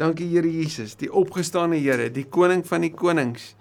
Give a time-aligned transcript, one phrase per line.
[0.00, 3.54] Dankie Here Jesus, die opgestane Here, die koning van die konings.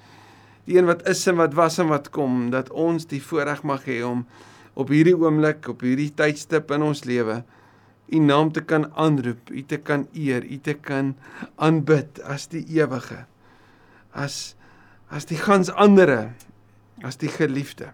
[0.63, 3.83] Die een wat is en wat was en wat kom, dat ons die voorreg mag
[3.89, 4.23] hê om
[4.79, 7.41] op hierdie oomblik, op hierdie tydstip in ons lewe
[8.09, 11.13] u naam te kan aanroep, u te kan eer, u te kan
[11.55, 13.25] aanbid as die ewige.
[14.11, 14.55] As
[15.09, 16.35] as die gans andere,
[17.01, 17.89] as die geliefde.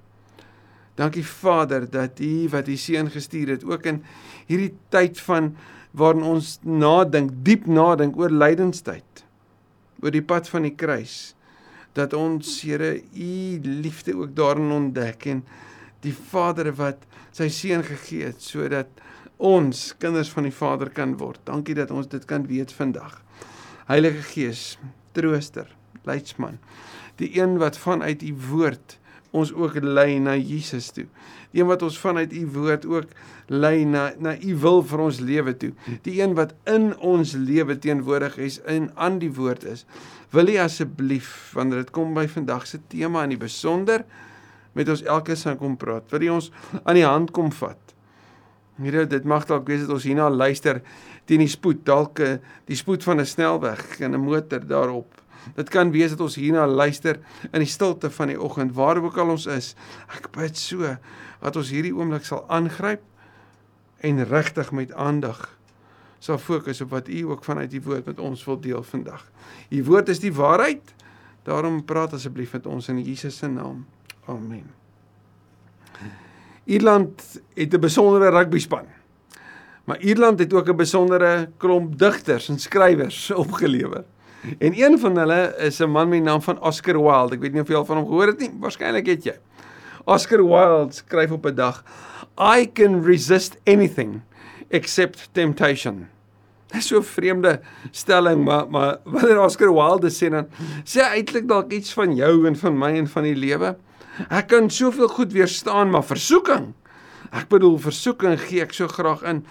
[1.00, 4.02] Dankie Vader dat U wat U seun gestuur het ook in
[4.50, 5.54] hierdie tyd van
[5.96, 9.24] waarin ons nadink, diep nadink oor lydenstyd,
[10.04, 11.34] oor die pad van die kruis,
[11.96, 15.46] dat ons Here U liefde ook daarin ontdek en
[16.04, 18.92] die Vader wat sy seun gegee het sodat
[19.38, 21.40] ons kinders van die Vader kan word.
[21.48, 23.22] Dankie dat ons dit kan weet vandag.
[23.88, 24.76] Heilige Gees,
[25.16, 25.68] trooster,
[26.08, 26.60] leidsman,
[27.20, 28.98] die een wat vanuit U woord
[29.36, 31.08] ons ook lei na Jesus toe.
[31.56, 33.16] Een wat ons vanuit u woord ook
[33.48, 35.72] lei na na u wil vir ons lewe toe.
[36.04, 39.86] Die een wat in ons lewe teenwoordig is en aan die woord is.
[40.36, 44.04] Wil u asseblief wanneer dit kom by vandag se tema in die besonder
[44.76, 46.10] met ons elke sou kom praat.
[46.12, 46.52] Wil u ons
[46.84, 47.80] aan die hand kom vat?
[48.76, 50.82] Here, dit mag dalk wees dat ons hierna luister
[51.26, 52.34] teen die spoed, dalk eh,
[52.68, 55.08] die spoed van 'n snelweg en 'n motor daarop.
[55.56, 57.20] Dit kan wees dat ons hierna luister
[57.52, 59.76] in die stilte van die oggend, waar ook al ons is.
[60.08, 60.98] Ek bid so
[61.42, 63.02] dat ons hierdie oomblik sal aangryp
[64.02, 65.46] en regtig met aandag
[66.26, 69.28] sal fokus op wat U ook vanuit die woord met ons wil deel vandag.
[69.70, 70.94] U woord is die waarheid.
[71.46, 73.86] Daarom praat asseblief met ons in Jesus se naam.
[74.26, 74.66] Amen.
[76.66, 77.22] Ierland
[77.54, 78.86] het 'n besondere rugbyspan.
[79.84, 84.04] Maar Ierland het ook 'n besondere klomp digters en skrywers opgelewer.
[84.60, 87.36] En een van hulle is 'n man met die naam van Oscar Wilde.
[87.36, 88.52] Ek weet nie of jy al van hom gehoor het nie.
[88.60, 89.36] Waarskynlik het jy.
[90.06, 91.84] Oscar Wilde skryf op 'n dag:
[92.38, 94.22] I can resist anything
[94.70, 96.08] except temptation.
[96.68, 97.60] Dit is so 'n vreemde
[97.92, 100.48] stelling, maar maar wanneer Oscar Wilde sê dan
[100.84, 103.76] sê hy eintlik dalk iets van jou en van my en van die lewe.
[104.30, 106.74] Ek kan soveel goed weerstaan, maar versoeking
[107.36, 109.42] Ek bedoel versoeking gee ek so graag in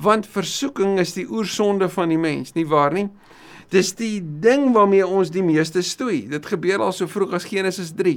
[0.00, 3.08] want versoeking is die oorsonde van die mens, nie waar nie?
[3.70, 6.24] Dis die ding waarmee ons die meeste stoei.
[6.30, 8.16] Dit gebeur al so vroeg as Genesis 3.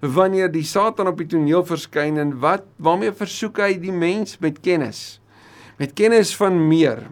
[0.00, 4.58] Wanneer die Satan op die toneel verskyn en wat waarmee versoek hy die mens met
[4.64, 5.20] kennis?
[5.78, 7.04] Met kennis van meer.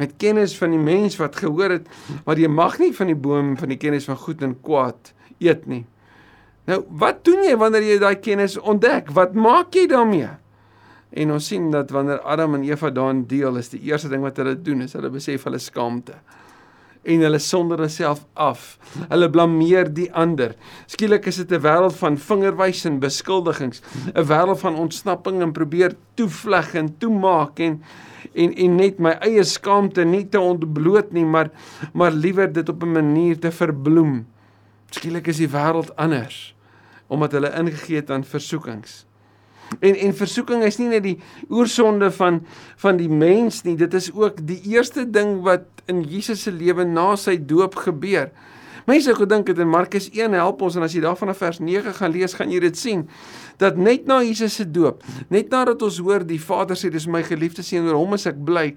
[0.00, 1.86] Met kennis van die mens wat gehoor het
[2.26, 5.68] wat jy mag nie van die boom van die kennis van goed en kwaad eet
[5.70, 5.84] nie.
[6.66, 9.14] Nou, wat doen jy wanneer jy daai kennis ontdek?
[9.14, 10.34] Wat maak jy daarmee?
[11.10, 14.38] En ons sien dat wanneer Adam en Eva daarin deel, is die eerste ding wat
[14.42, 16.18] hulle doen is hulle besef hulle skaamte
[17.02, 18.78] en hulle sonder hulself af.
[19.08, 20.54] Hulle blameer die ander.
[20.90, 23.82] Skielik is dit 'n wêreld van vingerwys en beskuldigings,
[24.14, 27.82] 'n wêreld van ontsnapping en probeer toevleg en toemaak en
[28.34, 31.50] en en net my eie skaamte nie te ontbloot nie, maar
[31.92, 34.26] maar liewer dit op 'n manier te verbloem.
[34.90, 36.54] Skielik is die wêreld anders
[37.10, 39.04] omdat hulle ingegee het aan versoekings.
[39.78, 41.16] En en versoeking is nie net die
[41.48, 42.40] oorsonde van
[42.82, 46.84] van die mens nie, dit is ook die eerste ding wat in Jesus se lewe
[46.84, 48.30] na sy doop gebeur.
[48.88, 51.92] Mense gedink dit in Markus 1 help ons en as jy daarvan af vers 9
[51.98, 53.04] gaan lees, gaan jy dit sien
[53.60, 57.20] dat net na Jesus se doop, net nadat ons hoor die Vader sê dis my
[57.26, 58.70] geliefde seun oor hom is ek bly,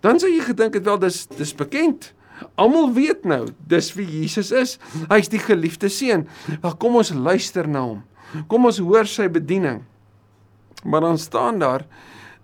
[0.00, 2.14] dan sou jy gedink het wel dis dis bekend.
[2.56, 4.78] Almal weet nou dis wie Jesus is.
[5.10, 6.24] Hy's die geliefde seun.
[6.62, 8.00] Wel kom ons luister na hom.
[8.48, 9.82] Kom ons hoor sy bediening.
[10.84, 11.86] Maar dan staan daar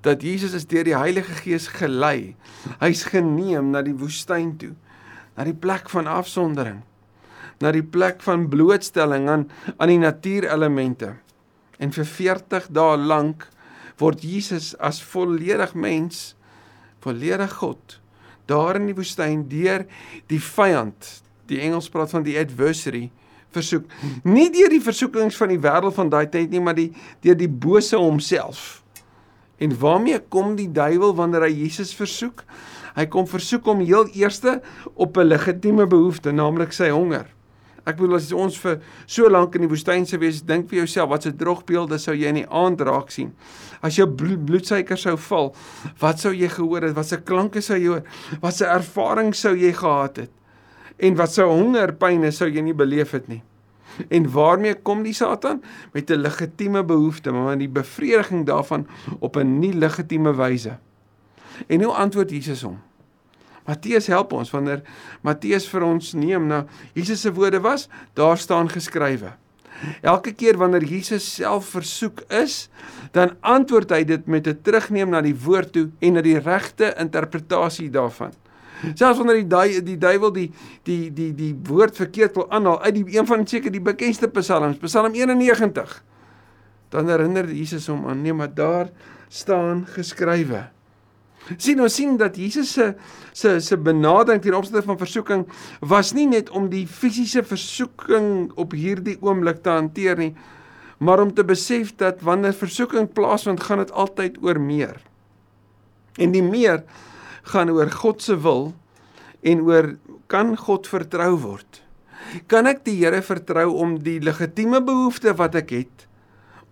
[0.00, 2.36] dat Jesus is deur die Heilige Gees gelei.
[2.78, 4.74] Hy's geneem na die woestyn toe,
[5.36, 6.82] na die plek van afsondering,
[7.58, 11.16] na die plek van blootstelling aan aan die natuurelemente.
[11.82, 13.48] En vir 40 dae lank
[14.00, 16.36] word Jesus as volledig mens,
[17.00, 17.98] volledig God,
[18.46, 19.86] daar in die woestyn deur
[20.30, 21.10] die vyand,
[21.50, 23.08] die Engels praat van die adversary
[23.56, 23.86] versoek.
[24.24, 26.90] Nie deur die versoekings van die wêreld van daai tyd nie, maar die
[27.24, 28.82] deur die bose homself.
[29.58, 32.44] En waarmee kom die duiwel wanneer hy Jesus versoek?
[32.96, 34.60] Hy kom versoek hom heel eerste
[34.94, 37.26] op 'n legitieme behoefte, naamlik sy honger.
[37.86, 41.08] Ek bedoel as ons vir so lank in die woestyn sou wees, dink vir jouself,
[41.10, 43.32] wat 'n droogbeelde sou jy in die aand raak sien?
[43.80, 45.54] As jou bloedsuiker sou val,
[46.00, 46.96] wat sou jy gehoor het?
[46.96, 48.02] Wat se klanke sou jy hoor?
[48.40, 50.30] Wat se ervaring sou jy gehad het?
[50.96, 53.42] En wat sou hongerpyne sou jy nie beleef het nie.
[54.12, 55.62] En waarmee kom die Satan
[55.92, 58.86] met 'n legitieme behoefte, maar die bevrediging daarvan
[59.18, 60.78] op 'n nie legitieme wyse.
[61.66, 62.78] En hoe antwoord Jesus hom?
[63.66, 64.82] Matteus help ons wanneer
[65.20, 66.64] Matteus vir ons neem na
[66.94, 69.32] Jesus se woorde was, daar staan geskrywe.
[70.00, 72.68] Elke keer wanneer Jesus self versoek is,
[73.12, 76.94] dan antwoord hy dit met 'n terugneem na die woord toe en na die regte
[76.98, 78.32] interpretasie daarvan.
[78.94, 80.50] Selfs wanneer die du die duiwel die
[80.84, 84.78] die die die woord verkeerd wil aanhaal uit die een van seker die bekendste psalms,
[84.82, 86.02] Psalm 91.
[86.90, 88.90] Dan herinner Jesus hom aan nee, maar daar
[89.28, 90.66] staan geskrywe.
[91.56, 92.94] Sien ons sien dat Jesus se
[93.32, 95.46] se se benadering ten opsigte van versoeking
[95.80, 100.32] was nie net om die fisiese versoeking op hierdie oomblik te hanteer nie,
[100.98, 104.96] maar om te besef dat wanneer versoeking plaasvind, gaan dit altyd oor meer.
[106.16, 106.82] En die meer
[107.46, 108.72] gaan oor God se wil
[109.46, 109.94] en oor
[110.30, 111.82] kan God vertrou word?
[112.50, 116.06] Kan ek die Here vertrou om die legitieme behoeftes wat ek het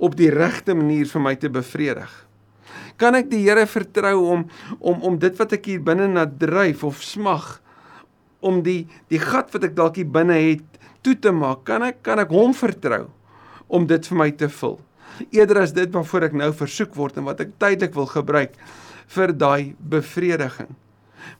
[0.02, 2.10] op die regte manier vir my te bevredig?
[2.98, 4.46] Kan ek die Here vertrou om
[4.80, 7.60] om om dit wat ek hier binne na dryf of smag
[8.44, 11.62] om die die gat wat ek dalk hier binne het toe te maak?
[11.68, 13.06] Kan ek kan ek hom vertrou
[13.68, 14.80] om dit vir my te vul?
[15.30, 18.58] Eerder as dit waarvoor ek nou versoek word en wat ek tydelik wil gebruik
[19.06, 20.72] vir daai bevrediging.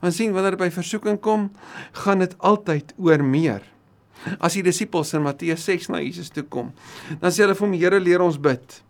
[0.01, 1.51] Want sien wanneer by versoeking kom,
[1.91, 3.61] gaan dit altyd oor meer.
[4.39, 6.71] As die disippels in Matteus 6 na Jesus toe kom,
[7.21, 8.81] dan sê hulle vir hom: "Here, leer ons bid."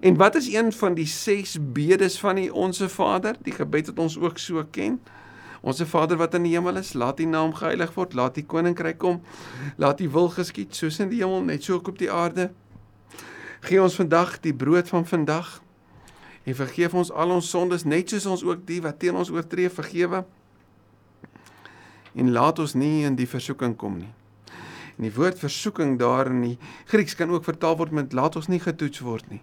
[0.00, 3.98] En wat is een van die 6 bedes van die Onse Vader, die gebed wat
[3.98, 5.00] ons ook so ken?
[5.60, 8.98] Onse Vader wat in die hemel is, laat U naam geheilig word, laat U koninkryk
[8.98, 9.22] kom,
[9.76, 12.50] laat U wil geskied soos in die hemel net so ook op die aarde.
[13.60, 15.58] Gee ons vandag die brood van vandag
[16.48, 19.68] en vergeef ons al ons sondes net soos ons ook die wat teen ons oortree
[19.68, 20.22] vergewe.
[22.16, 24.12] En laat ons nie in die versoeking kom nie.
[24.96, 26.56] En die woord versoeking daar in die
[26.88, 29.42] Grieks kan ook vertaal word met laat ons nie getoets word nie.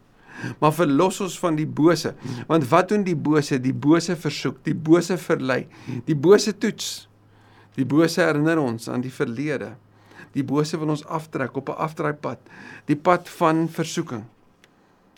[0.59, 2.11] Maar verlos ons van die bose.
[2.49, 3.61] Want wat doen die bose?
[3.61, 5.63] Die bose versoek, die bose verlei,
[6.09, 7.07] die bose toets.
[7.77, 9.75] Die bose herinner ons aan die verlede.
[10.35, 12.39] Die bose wil ons aftrek op 'n afdraaipad,
[12.87, 14.25] die pad van versoeking.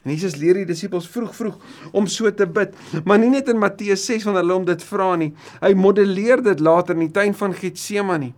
[0.08, 1.56] En Jesus leer die disippels vroeg vroeg
[1.92, 5.10] om so te bid, maar nie net in Matteus 6 wanneer hulle hom dit vra
[5.20, 5.34] nie.
[5.60, 8.32] Hy modelleer dit later in die tuin van Getsemane.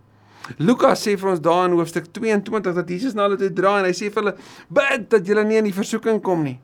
[0.58, 3.86] Lukas sê vir ons daar in hoofstuk 22 dat Jesus na hulle toe draai en
[3.86, 4.34] hy sê vir hulle:
[4.66, 6.58] "Bid dat julle nie in die versoeking kom nie."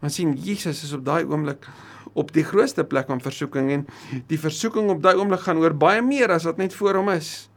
[0.00, 1.68] Want sien Jesus is op daai oomblik
[2.18, 3.86] op die grootste plek van versoeking en
[4.26, 7.48] die versoeking op daai oomblik gaan oor baie meer as wat net voor hom is.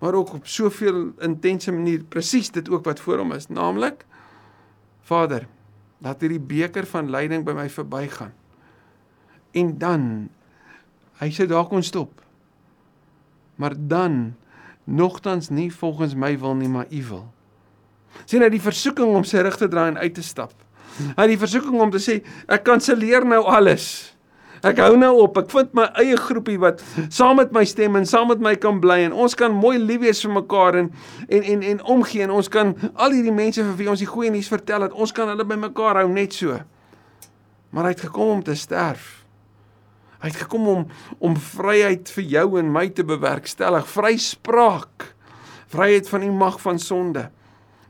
[0.00, 4.06] Maar ook op soveel intense manier presies dit ook wat voor hom is, naamlik
[5.10, 5.46] Vader,
[6.00, 8.32] laat hierdie beker van lyding by my verbygaan.
[9.56, 10.04] En dan
[11.20, 12.22] hy sê daar kon stop.
[13.60, 14.34] Maar dan
[14.84, 17.26] nogtans nie volgens my wil nie, maar u wil.
[18.24, 20.54] Sien hy die versoeking om sy rug te draai en uit te stap.
[21.16, 22.20] Hy die versoeking om te sê
[22.50, 24.14] ek kanselleer nou alles.
[24.66, 25.38] Ek hou nou op.
[25.40, 28.80] Ek vind my eie groepie wat saam met my stem en saam met my kan
[28.82, 30.90] bly en ons kan mooi lief wees vir mekaar en
[31.28, 34.32] en en en omgee en ons kan al hierdie mense vir wie ons die goeie
[34.32, 36.58] nuus vertel dat ons kan hulle by mekaar hou net so.
[37.70, 39.08] Maar hy het gekom om te sterf.
[40.20, 40.86] Hy het gekom om
[41.18, 45.14] om vryheid vir jou en my te bewerkstellig, vryspraak.
[45.72, 47.30] Vryheid van die mag van sonde.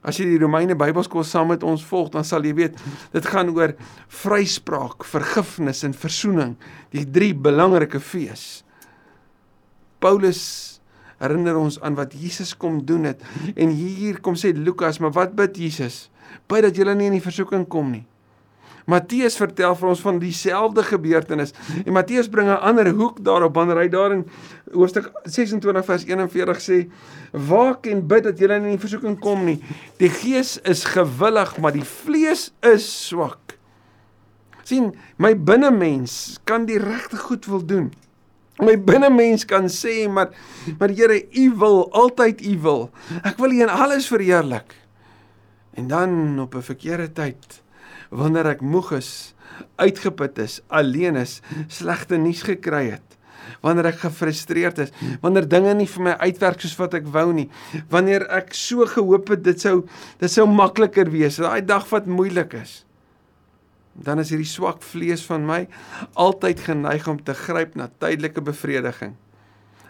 [0.00, 2.79] As jy die Romeine Bybelskool saam met ons volg, dan sal jy weet
[3.12, 3.75] dit gaan oor
[4.23, 6.55] vryspraak, vergifnis en verzoening,
[6.94, 8.62] die drie belangrike fees.
[10.00, 10.43] Paulus
[11.20, 13.20] herinner ons aan wat Jesus kom doen het
[13.52, 16.08] en hier kom sê Lukas, maar wat bid Jesus?
[16.49, 18.06] Bid dat jy nie in die versoeking kom nie.
[18.91, 21.55] Matteus vertel vir ons van dieselfde gebeurtenis.
[21.85, 24.27] En Matteus bring 'n ander hoek daarop wanneer hy daar in
[24.73, 26.91] hoofstuk 26 vers 41 sê:
[27.32, 29.63] "Waak en bid dat julle nie in versoeking kom nie.
[29.99, 33.61] Die gees is gewillig, maar die vlees is swak."
[34.70, 37.91] sien, my binnemens kan die regte goed wil doen.
[38.61, 40.35] My binnemens kan sê, maar
[40.79, 42.82] maar Here, U wil altyd U wil.
[43.25, 44.77] Ek wil U in alles verheerlik.
[45.75, 47.63] En dan op 'n verkeerde tyd
[48.10, 49.10] wanneer ek moeg is,
[49.81, 51.38] uitgeput is, alleen is,
[51.70, 53.17] slegte nuus gekry het.
[53.64, 57.48] Wanneer ek gefrustreerd is, wanneer dinge nie vir my uitwerk soos wat ek wou nie,
[57.93, 59.81] wanneer ek so gehoop het dit sou
[60.20, 62.81] dit sou makliker wees, daai dag wat moeilik is.
[64.00, 65.64] Dan is hierdie swak vlees van my
[66.14, 69.17] altyd geneig om te gryp na tydelike bevrediging.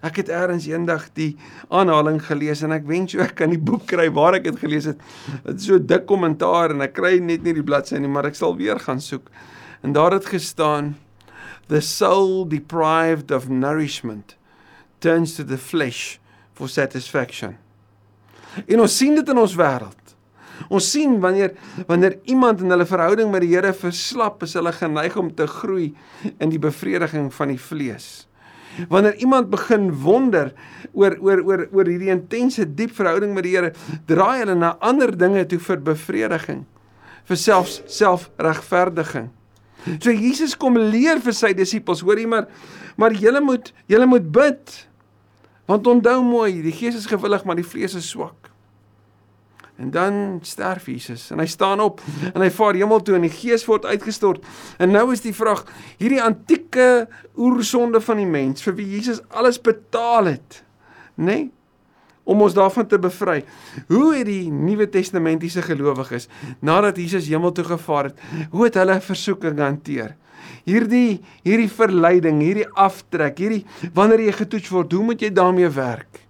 [0.01, 1.35] Ek het eers eendag die
[1.69, 4.89] aanhaling gelees en ek wens jy ek kan die boek kry waar ek dit gelees
[4.89, 5.01] het.
[5.45, 8.39] Dit is so dik kommentaar en ek kry net nie die bladsy nie, maar ek
[8.39, 9.29] sal weer gaan soek.
[9.85, 10.95] En daar het gestaan
[11.69, 14.37] the soul deprived of nourishment
[15.01, 16.19] turns to the flesh
[16.53, 17.57] for satisfaction.
[18.67, 20.17] En ons sien dit in ons wêreld.
[20.69, 21.55] Ons sien wanneer
[21.89, 25.93] wanneer iemand in hulle verhouding met die Here verslap, is hulle geneig om te groei
[26.37, 28.11] in die bevrediging van die vlees.
[28.89, 30.53] Wanneer iemand begin wonder
[30.93, 33.73] oor oor oor oor hierdie intense diep verhouding met die Here,
[34.07, 36.65] draai hulle na ander dinge toe vir bevrediging,
[37.29, 39.31] vir selfs selfregverdiging.
[40.01, 42.49] So Jesus kom leer vir sy disippels, hoorie maar
[43.01, 44.77] maar julle moet julle moet bid.
[45.71, 48.50] Want onthou mooi, die gees is gewillig, maar die vlees is swak.
[49.81, 52.03] En dan sterf Jesus en hy staan op
[52.35, 54.45] en hy vaar hemel toe en die gees word uitgestort.
[54.77, 55.65] En nou is die vraag,
[55.97, 57.09] hierdie antieke
[57.41, 60.61] oersonde van die mens vir wie Jesus alles betaal het,
[61.17, 61.25] nê?
[61.25, 61.49] Nee?
[62.31, 63.41] om ons daarvan te bevry.
[63.91, 66.29] Hoe het die Nuwe Testamentiese gelowiges
[66.63, 68.21] nadat Jesus hemel toe gevaar het,
[68.53, 70.15] hoe het hulle versoeking hanteer?
[70.69, 73.65] Hierdie hierdie verleiding, hierdie aftrek, hierdie
[73.97, 76.23] wanneer jy getoets word, hoe moet jy daarmee werk?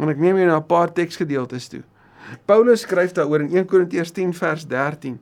[0.00, 1.82] En ek neem jou na 'n paar teksgedeeltes toe.
[2.46, 5.18] Paulus skryf daaroor in 1 Korintiërs 10 vers 13.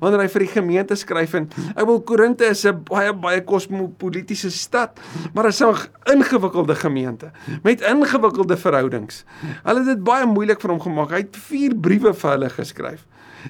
[0.00, 4.50] Wanneer hy vir die gemeente skryf en ek wil Korinte is 'n baie baie kosmopolitiese
[4.50, 5.00] stad,
[5.34, 5.74] maar dit is 'n
[6.14, 7.30] ingewikkelde gemeente
[7.62, 9.24] met ingewikkelde verhoudings.
[9.64, 11.10] Hulle het dit baie moeilik vir hom gemaak.
[11.10, 13.06] Hy het 4 briewe vir hulle geskryf.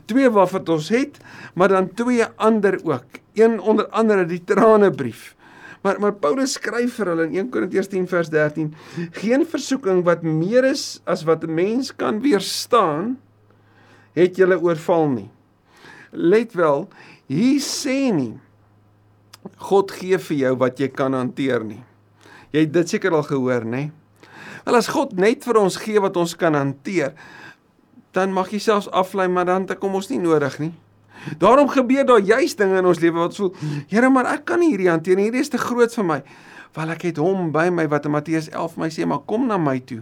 [0.07, 1.19] Twee waarvan ons het,
[1.55, 3.21] maar dan twee ander ook.
[3.35, 5.35] Een onder andere die tranebrief.
[5.83, 8.71] Maar maar Paulus skryf vir hulle in 1 Korintiërs 10 vers 13:
[9.19, 13.19] Geen versoeking wat meer is as wat 'n mens kan weerstaan,
[14.15, 15.31] het julle oorval nie.
[16.11, 16.89] Let wel,
[17.27, 18.39] hier sê nie
[19.57, 21.83] God gee vir jou wat jy kan hanteer nie.
[22.53, 23.91] Jy het dit seker al gehoor, nê?
[24.65, 27.15] Wel as God net vir ons gee wat ons kan hanteer,
[28.15, 30.73] dan mag jy selfs aflei, maar dan het kom ons nie nodig nie.
[31.39, 33.53] Daarom gebeur daar juist dinge in ons lewe wat voel,
[33.91, 35.29] Here, maar ek kan nie hierdie hanteer nie.
[35.31, 36.19] Hierdie is te groot vir my.
[36.77, 39.59] Wel ek het hom by my wat in Matteus 11 my sê, maar kom na
[39.61, 40.01] my toe.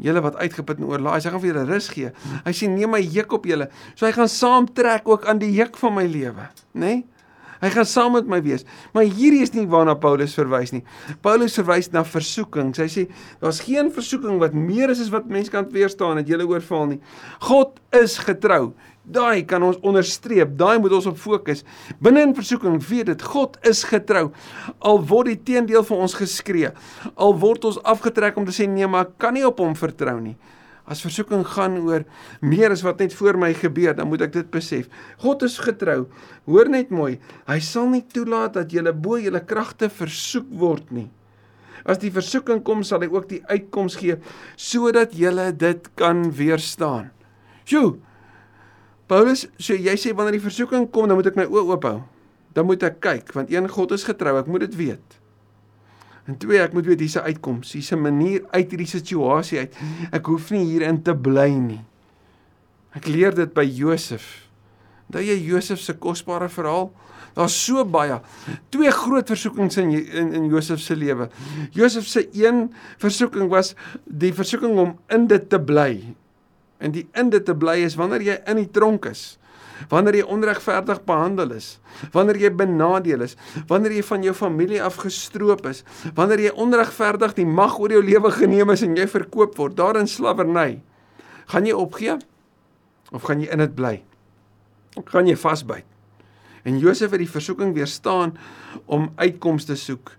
[0.00, 2.12] Julle wat uitgeput en oorlaai, hy gaan vir julle rus gee.
[2.46, 3.68] Hy sê neem my juk op julle.
[3.94, 6.86] So hy gaan saamtrek ook aan die juk van my lewe, né?
[6.86, 7.02] Nee?
[7.64, 8.66] Hy gaan saam met my wees.
[8.92, 10.82] Maar hierdie is nie waarna Paulus verwys nie.
[11.24, 12.80] Paulus verwys na versoekings.
[12.82, 13.04] Hy sê
[13.40, 17.00] daar's geen versoeking wat meer is as wat mens kan weerstaan dat jy oorval nie.
[17.46, 18.74] God is getrou.
[19.04, 21.60] Daai kan ons onderstreep, daai moet ons op fokus.
[22.00, 24.30] Binne in versoeking weet dit God is getrou.
[24.80, 26.70] Al word die teendeel vir ons geskree,
[27.14, 30.16] al word ons afgetrek om te sê nee, maar ek kan nie op hom vertrou
[30.22, 30.38] nie.
[30.88, 32.04] As versoeking gaan oor
[32.44, 34.88] meer as wat net voor my gebeur, dan moet ek dit besef.
[35.20, 36.06] God is getrou.
[36.48, 37.18] Hoor net mooi,
[37.48, 41.08] hy sal nie toelaat dat jy bo jou kragte versoek word nie.
[41.84, 44.16] As die versoeking kom, sal hy ook die uitkoms gee
[44.56, 47.10] sodat jy dit kan weerstaan.
[47.68, 47.96] Sjoe,
[49.10, 51.98] Paulus, so jy sê wanneer die versoeking kom, dan moet ek my oë oop hou.
[52.56, 55.18] Dan moet ek kyk, want een God is getrou, ek moet dit weet.
[56.24, 59.76] En twee, ek moet weet hier's 'n uitkoms, hier's 'n manier uit hierdie situasie uit.
[60.12, 61.84] Ek hoef nie hierin te bly nie.
[62.96, 64.48] Ek leer dit by Josef.
[65.10, 66.92] Daai jy Josef se kosbare verhaal,
[67.34, 68.20] daar's so baie.
[68.70, 71.28] Twee groot versoekings in in, in Josef se lewe.
[71.72, 73.74] Josef se een versoeking was
[74.06, 76.14] die versoeking om in dit te bly
[76.78, 79.34] en die in dit te bly is wanneer jy in die tronk is.
[79.90, 81.78] Wanneer jy onregverdig behandel is,
[82.14, 83.34] wanneer jy benadeel is,
[83.68, 85.82] wanneer jy van jou familie afgestroop is,
[86.14, 89.98] wanneer jy onregverdig die mag oor jou lewe geneem is en jy verkoop word, daar
[89.98, 90.78] in slawerny,
[91.50, 92.14] gaan jy opgee
[93.10, 93.96] of gaan jy in dit bly?
[95.10, 95.90] Gaan jy vasbyt?
[96.64, 98.38] En Josef het die versoeking weerstaan
[98.86, 100.14] om uitkomste soek.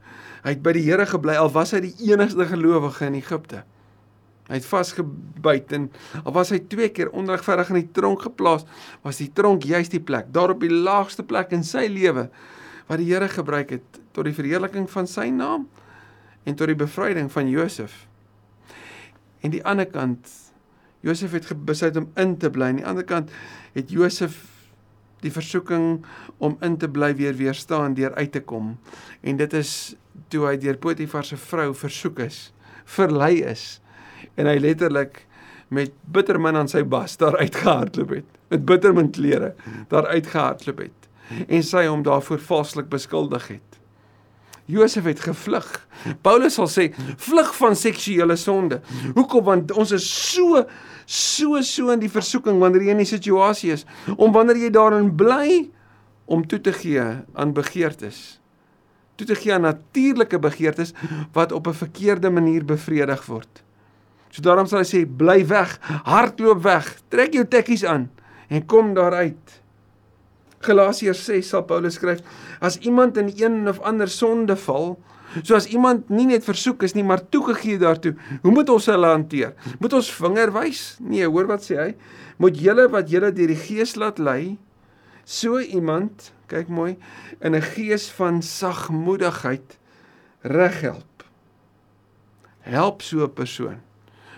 [0.46, 3.64] Hy het by die Here gebly al was hy die enigste gelowige in Egipte.
[4.46, 5.88] Hy het vasgebyt en
[6.22, 8.68] al was hy twee keer onregverdig in die tronk geplaas,
[9.02, 12.28] was die tronk juist die plek, daar op die laagste plek in sy lewe
[12.86, 15.66] wat die Here gebruik het tot die verheerliking van sy naam
[16.46, 18.04] en tot die bevryding van Josef.
[19.42, 20.30] En die ander kant,
[21.06, 22.70] Josef het besluit om in te bly.
[22.70, 23.34] Aan die ander kant
[23.74, 24.38] het Josef
[25.26, 26.04] die versoeking
[26.38, 28.76] om in te bly weer weerstaan deur uit te kom.
[29.26, 29.96] En dit is
[30.30, 32.40] toe hy deur Potifar se vrou versoek is,
[32.86, 33.80] verlei is
[34.36, 35.26] en hy letterlik
[35.68, 38.28] met bittermin aan sy bas daar uitgehardloop het.
[38.54, 39.56] Met bittermin klere
[39.90, 41.10] daar uitgehardloop het
[41.48, 43.80] en sy hom daarvoor valslik beskuldig het.
[44.70, 45.68] Josef het gevlug.
[46.26, 46.88] Paulus sal sê
[47.22, 48.82] vlug van seksuele sonde.
[49.14, 49.44] Hoekom?
[49.46, 50.64] Want ons is so
[51.06, 53.86] so so in die versoeking wanneer jy in 'n situasie is
[54.18, 55.70] om wanneer jy daarin bly
[56.26, 57.02] om toe te gee
[57.34, 58.40] aan begeertes.
[59.16, 60.94] Toe te gee aan natuurlike begeertes
[61.34, 63.65] wat op 'n verkeerde manier bevredig word
[64.36, 68.10] So daarom sal hy sê bly weg, hardloop weg, trek jou tekkies aan
[68.52, 69.54] en kom daaruit.
[70.66, 72.20] Galasiërs 6 sal Paulus skryf
[72.60, 74.98] as iemand in een of ander sonde val,
[75.40, 78.12] so as iemand nie net versoek is nie, maar toegegee daartoe,
[78.44, 79.56] hoe moet ons hulle hanteer?
[79.80, 80.84] Moet ons vinger wys?
[81.00, 81.90] Nee, hoor wat sê hy?
[82.44, 84.58] Moet julle wat julle deur die Gees laat lei,
[85.24, 86.98] so iemand, kyk mooi,
[87.40, 89.80] in 'n gees van sagmoedigheid
[90.44, 91.24] reghelp.
[92.68, 93.80] Help so 'n persoon.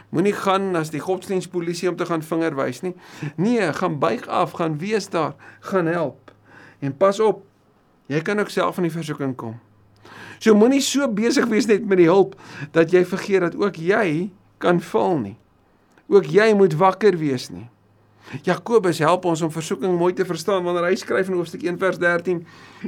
[0.10, 2.94] Moenie gaan as die godsdienstpolisie om te gaan vinger wys nie.
[3.36, 5.36] Nee, gaan buig af, gaan wees daar,
[5.68, 6.32] gaan help.
[6.80, 7.44] En pas op.
[8.08, 9.58] Jy kan ook self in die versoeking kom.
[10.40, 12.38] So moenie so besig wees net met die hulp
[12.76, 14.30] dat jy vergeet dat ook jy
[14.64, 15.36] kan val nie.
[16.08, 17.68] Ook jy moet wakker wees nie.
[18.44, 22.00] Jakobus help ons om versoeking mooi te verstaan wanneer hy skryf in hoofstuk 1 vers
[22.00, 22.42] 13.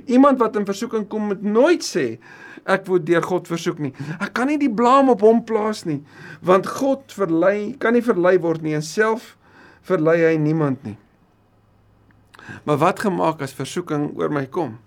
[0.06, 2.20] Iemand wat in versoeking kom moet nooit sê
[2.66, 3.94] ek word deur God versoek nie.
[4.20, 6.02] Ek kan nie die blame op hom plaas nie,
[6.42, 9.36] want God verlei kan nie verlei word nie en self
[9.88, 10.98] verlei hy niemand nie.
[12.66, 14.80] Maar wat gemaak as versoeking oor my kom?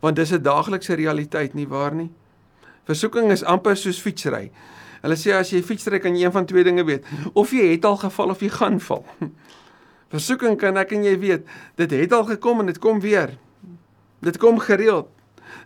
[0.00, 2.10] Want dis 'n daaglikse realiteit nie waar nie?
[2.84, 4.50] Versoeking is amper soos fietsry.
[5.02, 7.84] Hulle sê as jy fietsry kan jy een van twee dinge weet, of jy het
[7.84, 9.04] al geval of jy gaan val.
[10.14, 11.46] Versoeking kan ek en jy weet,
[11.76, 13.38] dit het al gekom en dit kom weer.
[14.20, 15.08] Dit kom gereeld.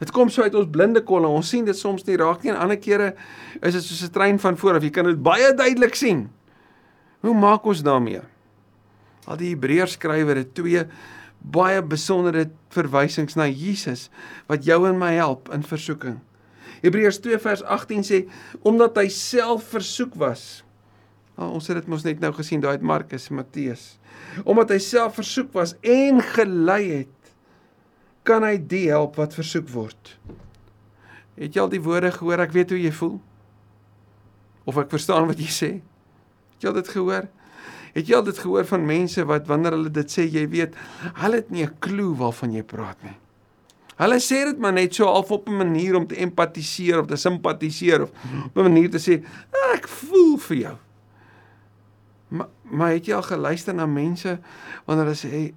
[0.01, 1.29] Dit kom so uit ons blinde kolle.
[1.29, 3.15] Ons sien dit soms nie raak nie en ander kere
[3.61, 4.83] is dit soos 'n trein van voor af.
[4.83, 6.31] Jy kan dit baie duidelik sien.
[7.21, 8.21] Hoe maak ons daarmee?
[9.27, 10.85] Al die Hebreërs skrywer het twee
[11.41, 14.11] baie besondere verwysings na Jesus
[14.49, 16.21] wat jou en my help in versoeking.
[16.85, 18.21] Hebreërs 2 vers 18 sê
[18.63, 20.65] omdat hy self versoek was.
[21.39, 23.97] Nou, ons het dit mos net nou gesien daai uit Markus, Matteus.
[24.45, 27.24] Omdat hy self versoek was en gelei het,
[28.25, 30.17] kan hy die help wat versoek word.
[31.37, 33.19] Het jy al die woorde gehoor ek weet hoe jy voel?
[34.65, 35.71] Of ek verstaan wat jy sê?
[36.55, 37.29] Het jy al dit gehoor?
[37.95, 40.79] Het jy al dit gehoor van mense wat wanneer hulle dit sê, jy weet,
[41.21, 43.19] hulle het nie 'n klou waarvan jy praat nie.
[43.97, 47.17] Hulle sê dit maar net so half op 'n manier om te empatiseer of te
[47.17, 48.11] simpatiseer of
[48.47, 49.23] op 'n manier te sê,
[49.75, 50.77] ek voel vir jou.
[52.29, 54.39] Maar maar het jy al geluister na mense
[54.87, 55.53] wanneer hulle sê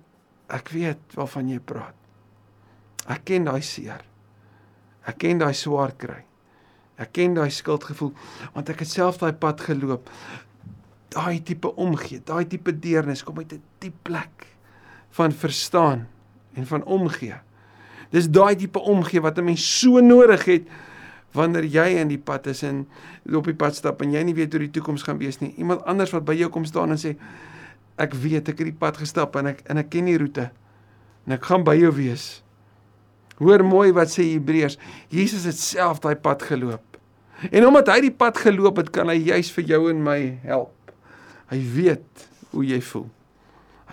[0.49, 1.95] ek weet waarvan jy praat.
[3.07, 4.03] Ek ken daai seer.
[5.07, 6.23] Ek ken daai swaar kry.
[6.97, 8.13] Ek ken daai skuldgevoel
[8.53, 10.09] want ek het self daai pad geloop
[11.13, 14.47] daai tipe omgee, daai tipe deernis kom uit 'n diep plek
[15.09, 16.07] van verstaan
[16.53, 17.35] en van omgee.
[18.09, 20.67] Dis daai tipe omgee wat 'n mens so nodig het
[21.31, 22.87] wanneer jy in die pad is en
[23.33, 25.53] op die pad stap en jy nie weet hoe die toekoms gaan wees nie.
[25.57, 27.15] Iemand anders wat by jou kom staan en sê
[27.97, 30.51] ek weet ek het die pad gestap en ek en ek ken die roete
[31.25, 32.43] en ek gaan by jou wees.
[33.37, 34.79] Hoor mooi wat sê Hebreërs.
[35.13, 36.97] Jesus het self daai pad geloop.
[37.51, 40.73] En omdat hy die pad geloop het, kan hy juis vir jou en my help.
[41.51, 43.05] Hy weet hoe jy voel.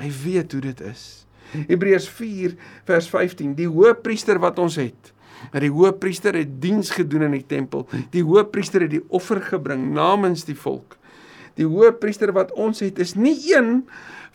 [0.01, 1.05] Hy weet hoe dit is.
[1.55, 2.57] Hebreërs 4
[2.89, 5.13] vers 15, die hoëpriester wat ons het.
[5.53, 7.85] Die hoëpriester het diens gedoen in die tempel.
[8.15, 10.97] Die hoëpriester het die offer gebring namens die volk.
[11.59, 13.85] Die hoëpriester wat ons het is nie een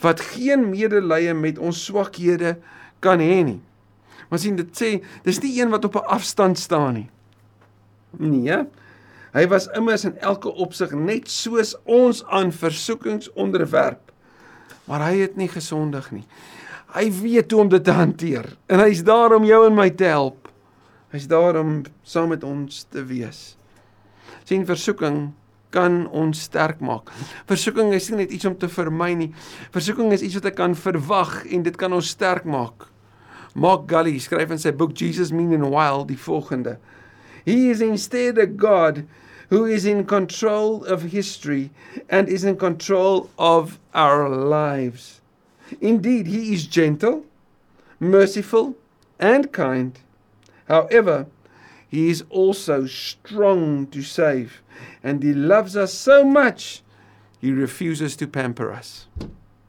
[0.04, 2.56] wat geen medelee met ons swakhede
[3.04, 3.60] kan hê nie.
[4.30, 7.10] Maar sien dit sê, dis nie een wat op 'n afstand staan nie.
[8.18, 8.66] Nee,
[9.30, 14.10] Hy was immers in elke opsig net soos ons aan versoekings onderwerp.
[14.90, 16.26] Maar hy het nie gesondig nie.
[16.96, 20.10] Hy weet hoe om dit te hanteer en hy's daar om jou en my te
[20.10, 20.50] help.
[21.14, 23.54] Hy's daar om saam met ons te wees.
[24.50, 25.28] Sien versoeking
[25.70, 27.12] kan ons sterk maak.
[27.46, 29.30] Versoeking is nie net iets om te vermy nie.
[29.76, 32.90] Versoeking is iets wat ek kan verwag en dit kan ons sterk maak.
[33.60, 36.78] Mark Gully skryf in sy boek Jesus Meanwhile die volgende:
[37.44, 39.06] He is instead a God
[39.50, 41.70] who is in control of history
[42.08, 45.20] and is in control of our lives.
[45.82, 47.26] Indeed, he is gentle,
[48.00, 48.78] merciful,
[49.20, 50.00] and kind.
[50.70, 51.26] However,
[51.90, 54.62] he is also strong to save,
[55.04, 56.82] and he loves us so much,
[57.42, 59.08] he refuses to pamper us.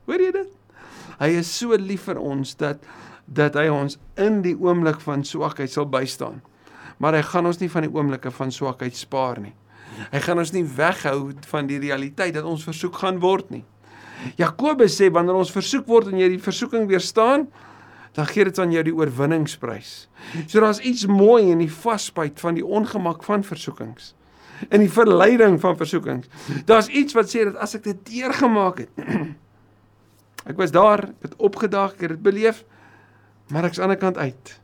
[0.07, 0.57] Hoor jy dit?
[1.18, 2.85] Hy is so lief vir ons dat
[3.30, 6.40] dat hy ons in die oomblik van swakheid sal bystaan
[7.00, 9.54] maar hy gaan ons nie van die oomblikke van swakheid spaar nie.
[10.12, 13.64] Hy gaan ons nie weghou van die realiteit dat ons versoek gaan word nie.
[14.36, 17.48] Jakobus sê wanneer ons versoek word en jy die versoeking weerstaan,
[18.16, 19.92] dan gee dit aan jou die oorwinningsprys.
[20.44, 24.12] So daar's iets mooi in die vasbyt van die ongemak van versoekings.
[24.68, 26.28] In die verleiding van versoekings.
[26.68, 29.00] Daar's iets wat sê dat as ek dit deurgemaak het,
[30.50, 32.60] ek was daar, ek het opgedag, ek het dit beleef,
[33.50, 34.56] maar ek's aan die ander kant uit.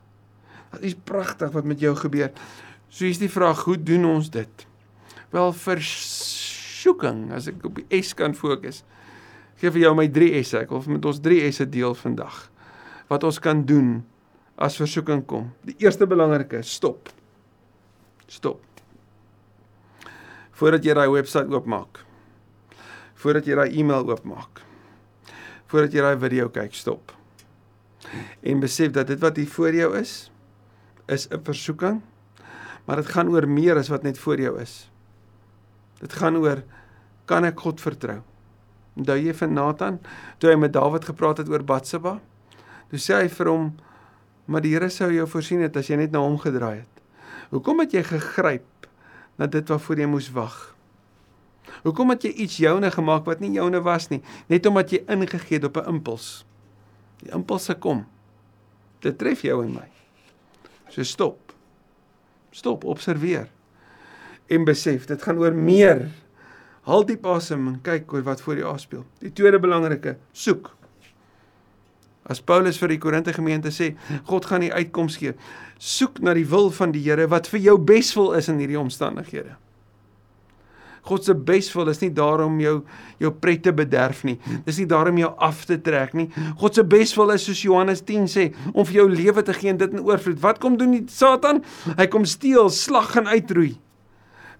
[0.77, 2.31] Dit is pragtig wat met jou gebeur.
[2.89, 4.67] So hier's die vraag, hoe doen ons dit?
[5.35, 8.83] Wel versoeking, as ek op die S kan fokus.
[9.57, 10.61] Gee vir jou my 3 S'e.
[10.63, 12.45] Ek wil met ons 3 S'e deel vandag.
[13.09, 13.99] Wat ons kan doen
[14.57, 15.51] as versoeking kom.
[15.67, 17.11] Die eerste belangrike, stop.
[18.27, 18.63] Stop.
[20.57, 22.01] Voordat jy daai webwerf oopmaak.
[23.17, 24.63] Voordat jy daai e-mail oopmaak.
[25.69, 27.16] Voordat jy daai video kyk, stop.
[28.41, 30.31] En besef dat dit wat hier voor jou is,
[31.07, 32.01] is 'n versoeking,
[32.85, 34.91] maar dit gaan oor meer as wat net voor jou is.
[35.99, 36.63] Dit gaan oor
[37.25, 38.21] kan ek God vertrou?
[38.95, 39.99] Onthou jy van Nathan
[40.37, 42.19] toe hy met Dawid gepraat het oor Batsheba?
[42.89, 43.75] Toe sê hy vir hom
[44.47, 47.03] Maar die Here sou jou voorsien het as jy net na hom gedraai het.
[47.51, 48.87] Hoekom het jy gegryp
[49.39, 50.55] na dit waarvoor jy moes wag?
[51.83, 55.59] Hoekom het jy iets joune gemaak wat nie joune was nie, net omdat jy ingegee
[55.59, 56.46] het op 'n impuls?
[57.23, 58.05] Die impulse kom.
[59.05, 59.85] Dit tref jou en my.
[60.93, 61.53] So stop.
[62.51, 63.49] Stop, observeer.
[64.47, 66.07] En besef, dit gaan oor meer.
[66.87, 69.03] Haal diep asem en kyk oor wat voor jou afspeel.
[69.21, 70.71] Die tweede belangrike, soek.
[72.27, 73.93] As Paulus vir die Korinte gemeente sê,
[74.27, 75.35] God gaan die uitkoms gee.
[75.79, 79.55] Soek na die wil van die Here wat vir jou beswil is in hierdie omstandighede.
[81.07, 82.75] God se beswil is nie daarom jou
[83.21, 84.35] jou pret te bederf nie.
[84.65, 86.27] Dis nie daarom jou af te trek nie.
[86.61, 89.79] God se beswil is soos Johannes 10 sê, om vir jou lewe te gee en
[89.79, 90.41] dit in oorvloed.
[90.43, 91.63] Wat kom doen die Satan?
[91.97, 93.73] Hy kom steel, slag en uitroei.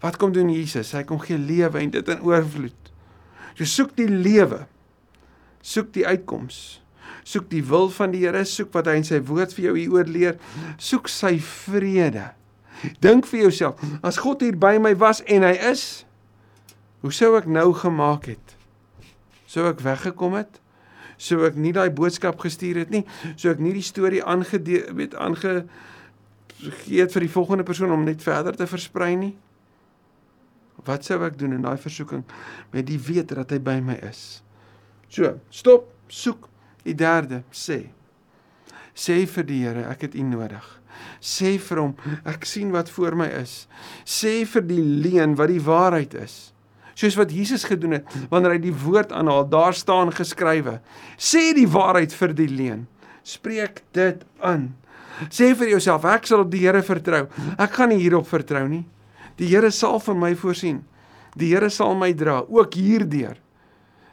[0.01, 0.95] Wat kom doen Jesus?
[0.95, 2.91] Hy kom gee lewe en dit in oorvloed.
[3.57, 4.65] Jy so soek die lewe.
[5.65, 6.79] Soek die uitkoms
[7.27, 10.12] soek die wil van die Here, soek wat hy in sy woord vir jou hieroor
[10.12, 10.38] leer,
[10.79, 12.29] soek sy vrede.
[13.03, 16.06] Dink vir jouself, as God hier by my was en hy is,
[17.03, 18.55] hoe sou ek nou gemaak het?
[19.47, 20.60] Sou ek weggekom het?
[21.17, 23.03] Sou ek nie daai boodskap gestuur het nie?
[23.36, 25.63] Sou ek nie die storie aangedee weet aange
[26.57, 29.36] gee het vir die volgende persoon om net verder te versprei nie?
[30.86, 32.23] Wat sou ek doen in daai versoeking
[32.73, 34.41] met die weet dat hy by my is?
[35.10, 36.49] So, stop, soek
[36.88, 37.89] Die derde sê
[38.97, 40.65] sê vir die Here ek het U nodig.
[41.21, 41.91] Sê vir hom
[42.25, 43.67] ek sien wat voor my is.
[44.07, 46.38] Sê vir die leuen wat die waarheid is.
[46.97, 50.79] Soos wat Jesus gedoen het wanneer hy die woord aanhaal, daar staan geskrywe.
[51.13, 52.86] Sê die waarheid vir die leuen.
[53.27, 54.71] Spreek dit aan.
[55.29, 57.25] Sê vir jouself ek sal op die Here vertrou.
[57.57, 58.86] Ek gaan nie hierop vertrou nie.
[59.38, 60.81] Die Here sal vir my voorsien.
[61.38, 63.38] Die Here sal my dra ook hierdeur.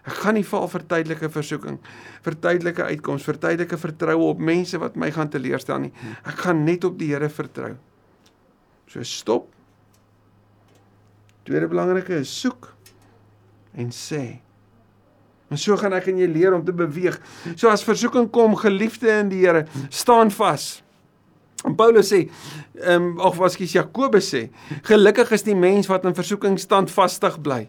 [0.05, 1.79] Ek gaan nie val vir tydelike versoeking,
[2.27, 5.95] vir tydelike uitkoms, vir tydelike vertroue op mense wat my gaan teleurstel nie.
[6.29, 7.73] Ek gaan net op die Here vertrou.
[8.93, 9.49] So stop.
[11.49, 12.74] Tweede belangrike is soek
[13.77, 14.25] en sê.
[15.53, 17.19] En so gaan ek en jy leer om te beweeg.
[17.55, 20.81] So as versoeking kom, geliefde in die Here, staan vas.
[21.65, 22.27] En Paulus sê,
[22.81, 24.49] ehm um, of wat skies Jakobus sê,
[24.85, 27.63] gelukkig is die mens wat in versoeking standvastig bly.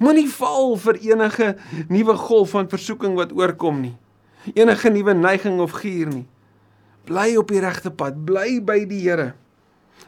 [0.00, 1.50] Moenie val vir enige
[1.92, 3.96] nuwe golf van versoeking wat oorkom nie.
[4.54, 6.24] Enige nuwe neiging of gier nie.
[7.04, 9.34] Bly op die regte pad, bly by die Here.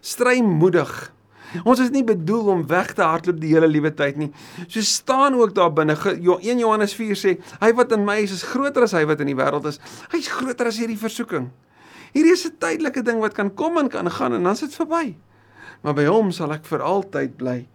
[0.01, 0.95] Stry moedig.
[1.65, 4.31] Ons is nie bedoel om weg te hardloop die hele liewe tyd nie.
[4.69, 8.43] So staan ook daar binne 1 Johannes 4 sê, hy wat in my is, is
[8.43, 9.81] groter as hy wat in die wêreld is.
[10.13, 11.51] Hy's groter as hierdie versoeking.
[12.13, 14.75] Hierdie is 'n tydelike ding wat kan kom en kan gaan en dan is dit
[14.75, 15.17] verby.
[15.83, 17.67] Maar by hom sal ek vir altyd bly.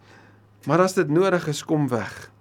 [0.65, 2.31] Maar as dit nodig is, kom weg.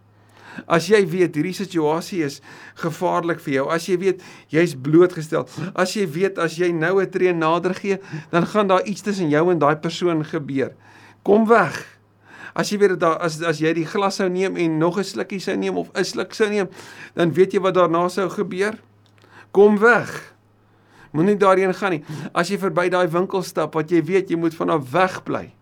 [0.66, 2.40] As jy weet hierdie situasie is
[2.83, 7.11] gevaarlik vir jou, as jy weet jy's blootgestel, as jy weet as jy nou 'n
[7.11, 7.99] tree nader gee,
[8.31, 10.75] dan gaan daar iets tussen jou en daai persoon gebeur.
[11.22, 11.85] Kom weg.
[12.54, 15.04] As jy weet dat daar as as jy die glas sou neem en nog 'n
[15.04, 16.68] slukkie sou neem of 'n sluk sou neem,
[17.14, 18.78] dan weet jy wat daarna sou gebeur.
[19.52, 20.35] Kom weg.
[21.12, 22.04] Moenie daarheen gaan nie.
[22.33, 25.52] As jy verby daai winkel stap wat jy weet jy moet vanaf weg bly.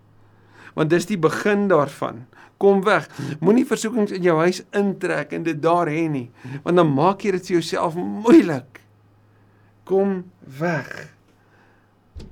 [0.74, 2.26] Want dis die begin daarvan.
[2.58, 3.08] Kom weg.
[3.40, 6.30] Moenie versoekings in jou huis intrek en dit daar hê nie,
[6.64, 8.80] want dan maak jy dit vir jouself moeilik.
[9.84, 10.24] Kom
[10.58, 11.14] weg.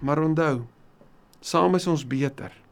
[0.02, 0.66] Maar onthou,
[1.40, 2.65] saam is ons beter.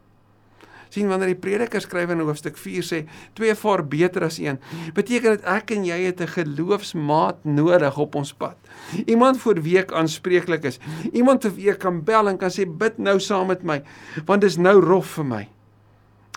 [0.95, 3.01] Sien wanneer die prediker skryf in hoofstuk 4 sê
[3.37, 4.59] twee vaar beter as een,
[4.97, 8.57] beteken dit ek en jy het 'n geloofsmaat nodig op ons pad.
[9.05, 10.79] Iemand voor wie ek aanspreeklik is.
[11.11, 13.81] Iemand te wie ek kan bel en kan sê bid nou saam met my,
[14.25, 15.43] want dit is nou rof vir my.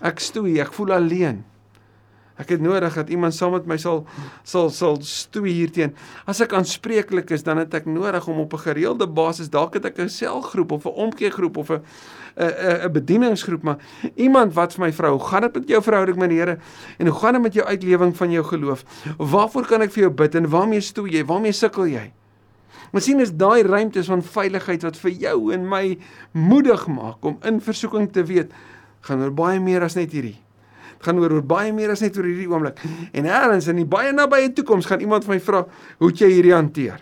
[0.02, 1.44] Ek stoei, ek voel alleen.
[2.38, 4.04] Ek het nodig dat iemand saam met my sal
[4.46, 5.94] sal sal stoei hierteen.
[6.24, 9.84] As ek aanspreeklik is, dan het ek nodig om op 'n gereelde basis dalk het
[9.84, 11.82] ek 'n selgroep of 'n omkeergroep of 'n
[12.36, 13.78] 'n 'n bedieningsgroep, maar
[14.14, 16.58] iemand wat vir my vrou, hoe gaan dit met jou verhouding met die Here
[16.98, 18.84] en hoe gaan dit met jou uitlewing van jou geloof?
[19.16, 21.24] Waarvoor kan ek vir jou bid en waarmee stoei jy?
[21.24, 22.12] Waarmee sukkel jy?
[22.92, 25.98] Miskien is daai ruimtes van veiligheid wat vir jou en my
[26.32, 28.52] moedig maak om in versoeking te weet
[29.00, 30.38] gaan oor baie meer as net hierdie.
[30.98, 32.80] Dit gaan oor oor baie meer as net oor hierdie oomblik.
[33.14, 35.66] En eers in die baie nabye toekoms gaan iemand my vra,
[35.98, 37.00] "Hoe het jy hierdie hanteer?"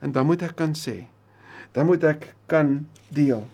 [0.00, 1.06] En dan moet ek kan sê,
[1.72, 3.46] dan moet ek kan deel.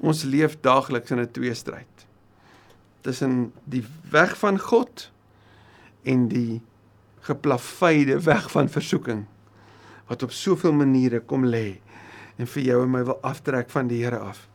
[0.00, 2.06] Ons leef daagliks in 'n tweestryd.
[3.02, 5.10] Tussen die weg van God
[6.02, 6.62] en die
[7.20, 9.24] geplaveide weg van versoeking
[10.06, 11.80] wat op soveel maniere kom lê
[12.36, 14.48] en vir jou en my wil aftrek van die Here af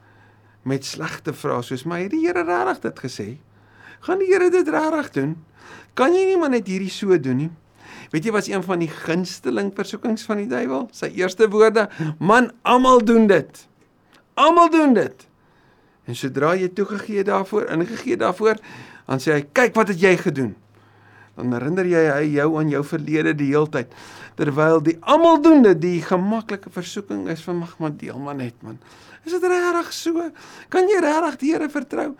[0.63, 3.27] met slegte vrae soos maar het die Here regtig dit gesê?
[4.05, 5.37] Gaan die Here dit regtig doen?
[5.93, 7.51] Kan jy nie maar net hierdie so doen nie?
[8.13, 10.87] Weet jy wat is een van die gunsteling versoekings van die duiwel?
[10.95, 13.67] Sy eerste woorde: "Man, almal doen dit.
[14.33, 15.27] Almal doen dit."
[16.05, 18.57] En sodra jy toegegee daarvoor, ingegee daarvoor,
[19.05, 20.55] dan sê hy: "Kyk wat het jy gedoen."
[21.35, 23.93] Dan herinner jy hy jou aan jou verlede die heeltyd.
[24.39, 28.57] Terwyl die almal doen dit, die gemaklike versoeking is van mag maar deel maar net
[28.63, 28.79] man.
[29.27, 30.29] Is dit regtig so?
[30.71, 32.13] Kan jy regtig die Here vertrou?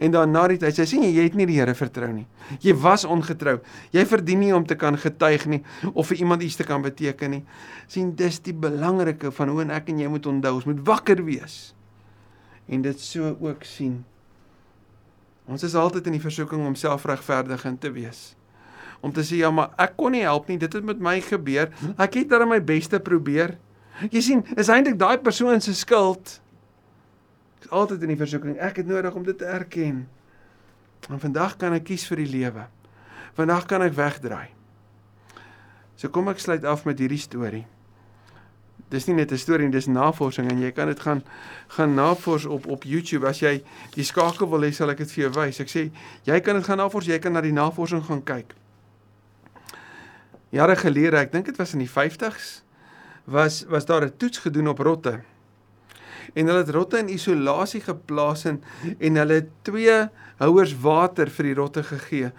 [0.00, 2.24] En dan na die tyd, sy sê jy het nie die Here vertrou nie.
[2.64, 3.58] Jy was ongetrou.
[3.94, 7.36] Jy verdien nie om te kan getuig nie of vir iemand iets te kan beteken
[7.36, 7.42] nie.
[7.86, 11.22] sien dis die belangrike van hoe en ek en jy moet onthou, ons moet wakker
[11.24, 11.74] wees.
[12.66, 14.04] En dit so ook sien.
[15.46, 18.35] Ons is altyd in die versoeking om selfregverdigend te wees.
[19.06, 20.58] Om te sê ja, maar ek kon nie help nie.
[20.58, 21.70] Dit het met my gebeur.
[21.94, 23.54] Ek het dan my beste probeer.
[24.10, 26.40] Jy sien, is eintlik daai persoon se skuld
[27.66, 28.58] is altyd in die versoeking.
[28.62, 30.04] Ek het nodig om dit te erken.
[31.10, 32.66] En vandag kan ek kies vir die lewe.
[33.38, 34.50] Vandag kan ek wegdraai.
[35.96, 37.64] So kom ek sluit af met hierdie storie.
[38.92, 41.22] Dis nie net 'n storie dis navorsing en jy kan dit gaan
[41.68, 43.64] gaan navors op op YouTube as jy
[43.94, 45.60] die skakel wil hê sal ek dit vir jou wys.
[45.60, 45.90] Ek sê
[46.24, 48.54] jy kan dit gaan navors, jy kan na die navorsing gaan kyk.
[50.50, 52.62] Jare gelede, ek dink dit was in die 50s,
[53.24, 55.20] was was daar 'n toets gedoen op rotte
[56.36, 58.60] en hulle het rotte in isolasie geplaas en
[58.98, 59.96] en hulle twee
[60.40, 62.30] houers water vir die rotte gegee.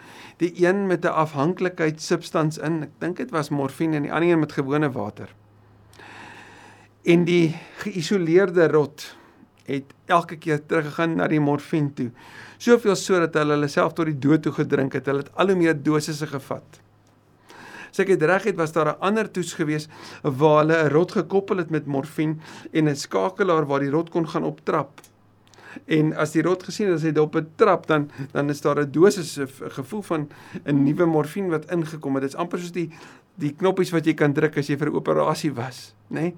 [0.41, 4.39] Die een met 'n afhanklikheidssubstans in, ek dink dit was morfine en die ander een
[4.39, 5.33] met gewone water.
[7.03, 9.15] En die geïsoleerde rot
[9.65, 12.11] het elke keer teruggegaan na die morfine toe.
[12.57, 15.05] Soveel sodat hulle hulle self tot die dood toe gedrink het.
[15.05, 16.86] Hulle het al hoe meer dosisse gevat.
[17.97, 19.87] As ek dit reg het, was daar 'n ander toets gewees
[20.21, 22.37] waar hulle 'n rot gekoppel het met morfine
[22.71, 25.01] en 'n skakelaar waar die rot kon gaan optrap.
[25.85, 28.77] En as die rot gesien het as hy op 'n trap dan dan is daar
[28.79, 30.29] 'n dosis 'n gevoel van
[30.65, 32.21] 'n nuwe morfine wat ingekom het.
[32.21, 32.89] Dit is amper soos die
[33.35, 36.21] die knoppies wat jy kan druk as jy vir 'n operasie was, nê?
[36.21, 36.35] Nee?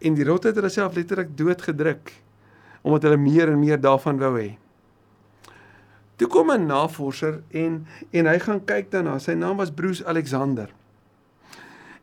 [0.00, 2.12] En die rot het hulle self letterlik doodgedruk
[2.82, 4.61] omdat hulle meer en meer daarvan wou hê.
[6.22, 9.18] Toe kom 'n navorser en en hy gaan kyk daarna.
[9.18, 10.68] Sy naam was Bruce Alexander.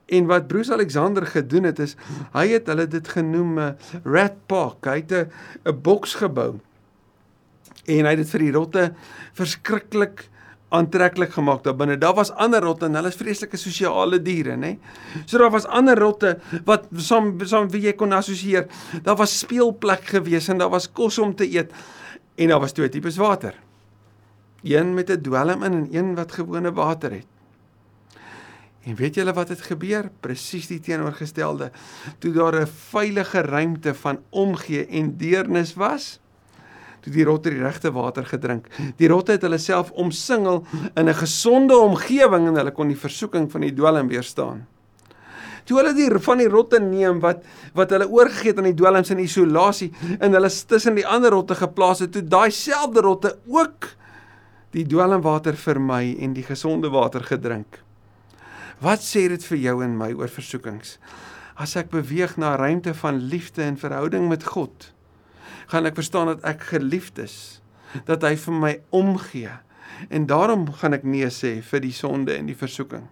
[0.06, 1.96] En wat Bruce Alexander gedoen het is
[2.34, 4.86] hy het hulle dit genoem 'n rat park.
[4.86, 5.32] Hy het 'n
[5.66, 6.60] 'n boks gebou.
[7.86, 8.94] En hy het dit vir die rotte
[9.34, 10.28] verskriklik
[10.70, 11.98] aantreklik gemaak daar binne.
[11.98, 14.78] Daar was ander rotte en hulle is vreeslike sosiale diere, nê?
[15.26, 18.68] So daar was ander rotte wat saam saam wie jy kon assosieer.
[19.04, 21.72] Daar was speelplek gewees en daar was kos om te eet
[22.36, 23.69] en daar was twee tipes water
[24.64, 27.26] een met 'n dwelm in en een wat gewone water het.
[28.84, 30.10] En weet julle wat het gebeur?
[30.20, 31.72] Presies die teenoorgestelde.
[32.18, 36.20] Toe daar 'n veilige ruimte van omgee en deernis was,
[37.00, 38.68] toe die rotte die regte water gedrink.
[38.96, 43.52] Die rotte het hulle self omsingel in 'n gesonde omgewing en hulle kon die versoeking
[43.52, 44.68] van die dwelm weerstaan.
[45.64, 47.44] Toe hulle die van die rotte neem wat
[47.74, 51.56] wat hulle oorgegee het aan die dwelms in isolasie en hulle tussen die ander rotte
[51.56, 53.99] geplaas het, toe daai selfde rotte ook
[54.76, 57.80] die dwelmwater vermy en die gesonde water gedrink.
[58.84, 60.98] Wat sê dit vir jou en my oor versoekings?
[61.60, 64.94] As ek beweeg na 'n ruimte van liefde en verhouding met God,
[65.68, 67.62] gaan ek verstaan dat ek geliefd is,
[68.06, 69.52] dat hy vir my omgee
[70.10, 73.10] en daarom gaan ek nee sê vir die sonde en die versoeking.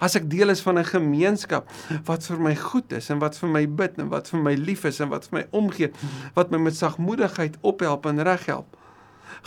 [0.00, 1.68] As ek deel is van 'n gemeenskap
[2.04, 4.84] wat vir my goed is en wat vir my bid en wat vir my lief
[4.84, 5.92] is en wat vir my omgee,
[6.34, 8.76] wat my met sagmoedigheid ophelp en reghelp,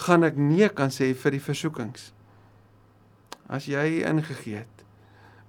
[0.05, 2.11] gaan ek nee kan sê vir die versoekings.
[3.49, 4.85] As jy ingegee het.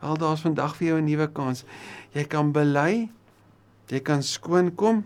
[0.00, 1.64] Wel daar's vandag vir jou 'n nuwe kans.
[2.14, 3.10] Jy kan bely.
[3.88, 5.04] Jy kan skoon kom.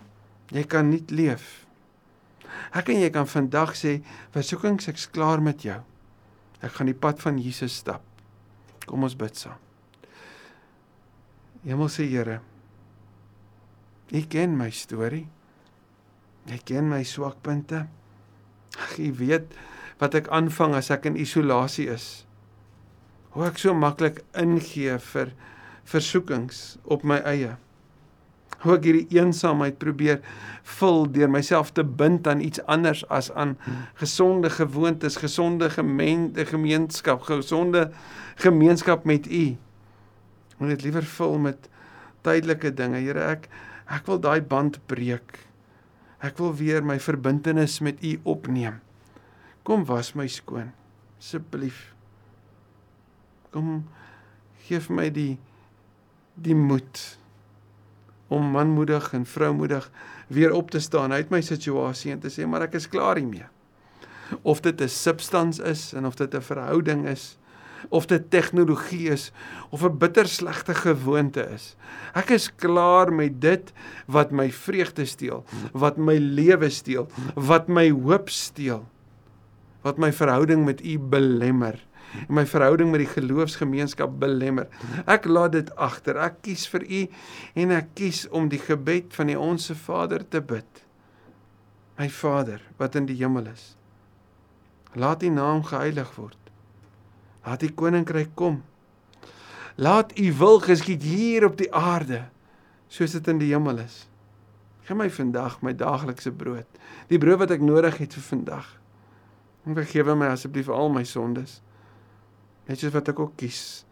[0.50, 1.66] Jy kan nuut leef.
[2.72, 5.80] Ek en jy kan vandag sê versoekings ek's klaar met jou.
[6.62, 8.02] Ek gaan die pad van Jesus stap.
[8.86, 9.58] Kom ons bid saam.
[11.64, 12.40] Hemelse Here.
[14.12, 15.26] U ken my storie.
[16.46, 17.86] Jy ken my swakpunte.
[18.78, 19.54] Ag, jy weet
[20.00, 22.24] wat ek aanvang as ek in isolasie is.
[23.34, 25.34] Hoe ek so maklik ingee vir
[25.90, 27.54] versoekings op my eie.
[28.64, 30.20] Hoe ek hierdie eensaamheid probeer
[30.78, 33.56] vul deur myself te bind aan iets anders as aan
[34.00, 37.90] gesonde gewoontes, gesonde gemeente, gemeenskap, gesonde
[38.40, 39.44] gemeenskap met U.
[40.58, 41.68] Moet dit liewer vul met
[42.24, 43.02] tydelike dinge.
[43.04, 43.50] Here, ek
[43.92, 45.42] ek wil daai band breek.
[46.24, 48.80] Ek wil weer my verbintenis met U opneem.
[49.64, 50.72] Kom was my skoon,
[51.20, 51.90] asseblief.
[53.52, 53.84] Kom
[54.64, 55.34] gee vir my die
[56.34, 56.98] die moed
[58.32, 59.84] om manmoedig en vroumoedig
[60.34, 63.46] weer op te staan uit my situasie en te sê maar ek is klaar hiermee.
[64.42, 67.36] Of dit 'n substans is en of dit 'n verhouding is
[67.88, 69.32] of dit tegnologie is
[69.70, 71.76] of 'n bitterslegte gewoonte is.
[72.14, 73.72] Ek is klaar met dit
[74.06, 78.88] wat my vreugde steel, wat my lewe steel, wat my hoop steel,
[79.82, 81.78] wat my verhouding met U belemmer
[82.28, 84.68] en my verhouding met die geloofsgemeenskap belemmer.
[85.10, 86.18] Ek laat dit agter.
[86.20, 87.00] Ek kies vir U
[87.64, 90.84] en ek kies om die gebed van die Onse Vader te bid.
[91.98, 93.74] My Vader wat in die hemel is.
[94.94, 96.38] Laat U naam geheilig word.
[97.44, 98.62] Laat U koninkryk kom.
[99.76, 102.24] Laat U wil geskied hier op die aarde
[102.88, 104.04] soos dit in die hemel is.
[104.86, 106.68] Gee my vandag my daaglikse brood,
[107.10, 108.68] die brood wat ek nodig het vir vandag.
[109.64, 111.58] En vergewe my asseblief al my sondes.
[112.68, 113.82] Net soos wat ek ook kies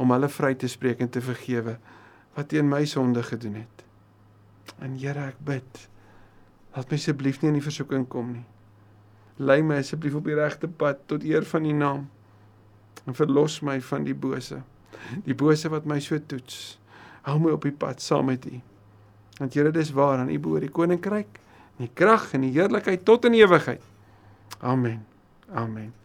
[0.00, 1.76] om hulle vry te spreek en te vergewe
[2.36, 3.84] wat teen my sonde gedoen het.
[4.80, 5.86] En Here, ek bid
[6.70, 8.46] laat my asseblief nie in die versoeking kom nie.
[9.42, 12.04] Lei my asseblief op die regte pad tot eer van U naam
[13.06, 14.60] en verlos my van die bose.
[15.24, 16.78] Die bose wat my so toets.
[17.26, 18.60] Hou my op die pad saam met U.
[19.40, 21.40] Want Here, dis waar aan U behoort die koninkryk,
[21.80, 23.82] die krag en die heerlikheid tot in ewigheid.
[24.60, 25.06] Amen.
[25.52, 26.00] Amen.